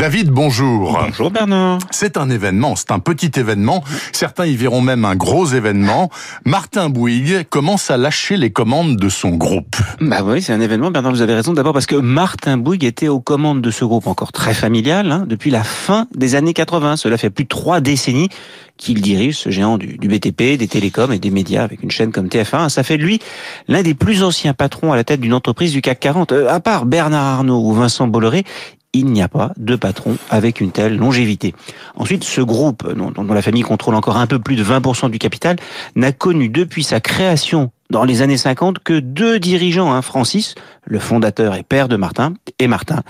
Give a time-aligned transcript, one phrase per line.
[0.00, 0.98] David, bonjour.
[0.98, 1.78] Bonjour Bernard.
[1.90, 3.84] C'est un événement, c'est un petit événement.
[4.12, 6.08] Certains y verront même un gros événement.
[6.46, 9.76] Martin Bouygues commence à lâcher les commandes de son groupe?
[10.00, 11.52] Bah oui, c'est un événement, Bernard, vous avez raison.
[11.52, 15.26] D'abord parce que Martin Bouygues était aux commandes de ce groupe encore très familial hein,
[15.28, 16.96] depuis la fin des années 80.
[16.96, 18.30] Cela fait plus de trois décennies
[18.78, 22.10] qu'il dirige ce géant du, du, BTP, des télécoms et des médias avec une chaîne
[22.10, 22.70] comme TF1.
[22.70, 23.20] Ça fait de lui
[23.68, 26.32] l'un des plus anciens patrons à la tête d'une entreprise du CAC 40.
[26.32, 28.44] Euh, à part Bernard Arnault ou Vincent Bolloré,
[28.92, 31.54] il n'y a pas de patron avec une telle longévité.
[31.94, 35.56] Ensuite, ce groupe, dont, la famille contrôle encore un peu plus de 20% du capital,
[35.94, 40.54] n'a connu depuis sa création dans les années 50 que deux dirigeants, hein, Francis,
[40.84, 43.02] le fondateur et père de Martin, et Martin.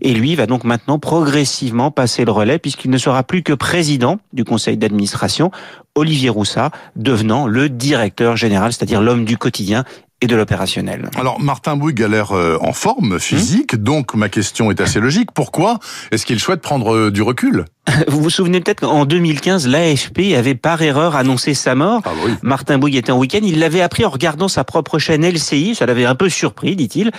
[0.00, 4.18] Et lui va donc maintenant progressivement passer le relais puisqu'il ne sera plus que président
[4.32, 5.50] du conseil d'administration,
[5.94, 9.84] Olivier Roussat, devenant le directeur général, c'est-à-dire l'homme du quotidien
[10.22, 11.10] et de l'opérationnel.
[11.16, 15.32] Alors Martin Bouygues a l'air euh, en forme physique, donc ma question est assez logique.
[15.32, 15.80] Pourquoi
[16.12, 17.64] est-ce qu'il souhaite prendre euh, du recul?
[18.08, 22.02] Vous vous souvenez peut-être qu'en 2015, l'AFP avait par erreur annoncé sa mort.
[22.04, 22.32] Ah oui.
[22.42, 25.86] Martin Bouygues était en week-end, il l'avait appris en regardant sa propre chaîne LCI, ça
[25.86, 27.10] l'avait un peu surpris, dit-il,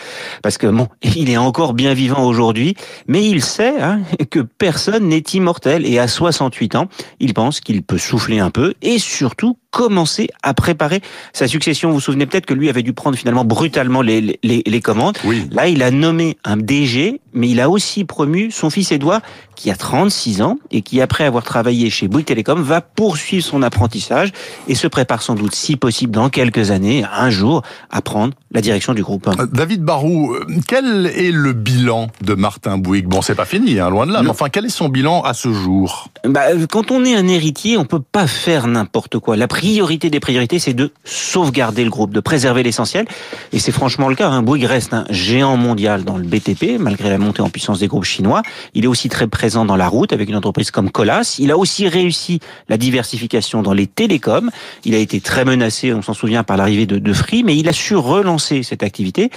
[0.42, 2.76] parce que bon, il est encore bien vivant aujourd'hui,
[3.08, 6.88] mais il sait hein, que personne n'est immortel et à 68 ans,
[7.20, 11.02] il pense qu'il peut souffler un peu et surtout commencer à préparer
[11.34, 11.90] sa succession.
[11.90, 15.18] Vous vous souvenez peut-être que lui avait dû prendre finalement brutalement les, les, les commandes.
[15.26, 15.48] Oui.
[15.52, 19.22] Là, il a nommé un DG, mais il a aussi promu son fils Édouard,
[19.56, 23.62] qui a 36 ans et qui, après avoir travaillé chez Bouygues Télécom, va poursuivre son
[23.62, 24.32] apprentissage
[24.68, 28.62] et se prépare sans doute, si possible, dans quelques années, un jour, à prendre la
[28.62, 29.28] direction du groupe.
[29.28, 33.08] Euh, David Barou, euh, quel est le bilan de Martin Bouygues?
[33.08, 35.34] Bon, c'est pas fini, hein, loin de là, mais enfin, quel est son bilan à
[35.34, 36.10] ce jour?
[36.26, 39.36] Bah, Quand on est un héritier, on peut pas faire n'importe quoi.
[39.36, 43.06] La priorité des priorités, c'est de sauvegarder le groupe, de préserver l'essentiel.
[43.52, 44.30] Et c'est franchement le cas.
[44.30, 44.44] Hein.
[44.44, 48.04] Bouygues reste un géant mondial dans le BTP, malgré la montée en puissance des groupes
[48.04, 48.44] chinois.
[48.74, 51.38] Il est aussi très présent dans la route avec une entreprise comme Colas.
[51.40, 54.52] Il a aussi réussi la diversification dans les télécoms.
[54.86, 57.68] Il a été très menacé, on s'en souvient, par l'arrivée de, de Free, mais il
[57.68, 59.30] a su relancer cette activité.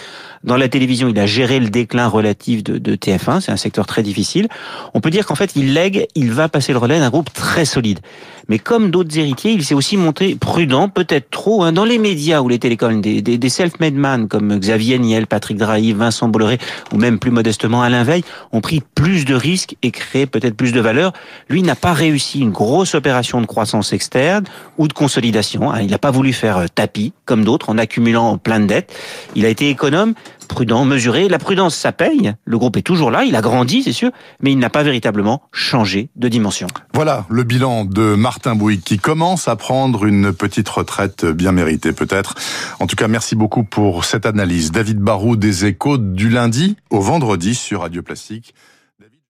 [0.45, 3.41] Dans la télévision, il a géré le déclin relatif de, de TF1.
[3.41, 4.49] C'est un secteur très difficile.
[4.95, 7.65] On peut dire qu'en fait, il lègue, il va passer le relais d'un groupe très
[7.65, 8.01] solide.
[8.49, 12.41] Mais comme d'autres héritiers, il s'est aussi monté prudent, peut-être trop, hein, dans les médias
[12.41, 16.59] ou les télécoms, des, des, des self-made man comme Xavier Niel, Patrick Drahi, Vincent Bolloré,
[16.93, 20.73] ou même plus modestement Alain Veil, ont pris plus de risques et créé peut-être plus
[20.73, 21.13] de valeur.
[21.49, 24.45] Lui n'a pas réussi une grosse opération de croissance externe
[24.79, 25.73] ou de consolidation.
[25.73, 25.81] Hein.
[25.83, 28.93] Il n'a pas voulu faire euh, tapis, comme d'autres, en accumulant plein de dettes.
[29.35, 30.15] Il a été économe,
[30.47, 31.29] prudent, mesuré.
[31.29, 32.35] La prudence, ça paye.
[32.45, 35.43] Le groupe est toujours là, il a grandi, c'est sûr, mais il n'a pas véritablement
[35.53, 36.67] changé de dimension.
[36.95, 41.93] Voilà le bilan de Martin Bouygues qui commence à prendre une petite retraite bien méritée
[41.93, 42.35] peut-être.
[42.81, 44.73] En tout cas, merci beaucoup pour cette analyse.
[44.73, 48.55] David Barou des Échos du lundi au vendredi sur Radio Plastique.